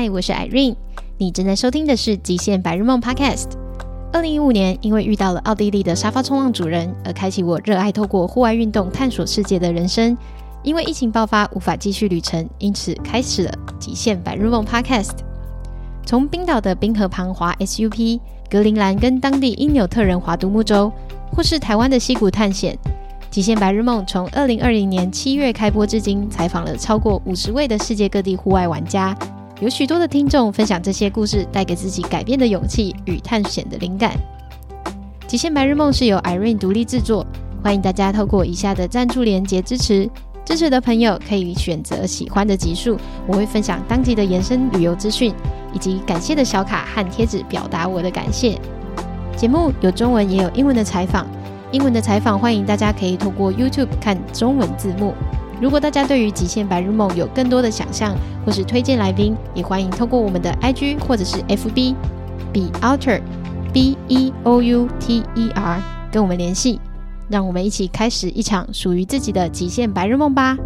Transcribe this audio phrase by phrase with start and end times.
[0.00, 0.76] 嗨，我是 Irene，
[1.18, 3.48] 你正在收听的是《极限白日梦》Podcast。
[4.10, 10.16] 二零一五年，因为遇到了奥地利的沙发冲浪主人，而开启我热爱透过户外运动探索世界的人生。
[10.62, 15.18] 因为疫情爆发，无法继续旅程，因此开始了《极限白日梦》Podcast。
[16.06, 20.90] 从冰岛的冰河旁滑 SUP，格陵兰跟当地因纽特人划独木舟，
[21.30, 22.74] 或是台湾的溪谷探险。
[23.30, 29.14] 极限白日梦从二零二零年七月开播至今，采访了超过五十位的世界各地户外玩家。
[29.60, 34.12] 有许多的听众分享这些故事，带给自己改变的勇气与探险的灵感。
[35.26, 37.26] 极限白日梦是由 Irene 独立制作，
[37.62, 40.08] 欢迎大家透过以下的赞助连结支持。
[40.46, 42.96] 支持的朋友可以选择喜欢的集数，
[43.26, 45.30] 我会分享当集的延伸旅游资讯，
[45.74, 48.58] 以及感谢的小卡和贴纸，表达我的感谢。
[49.36, 51.26] 节目有中文也有英文的采访，
[51.70, 55.12] 英文的采访欢迎大家可以透过 YouTube 看中文字幕。
[55.60, 61.94] 如果大家对于极限白日梦有更多的想象，或是推荐来宾，也欢迎透过我们的 IG 或者是 FB
[62.52, 63.20] Be Outer
[63.72, 66.80] B E O U T E R 跟我们联系，
[67.28, 70.56] 让我们一起开始一场属于自己的极限白日梦吧。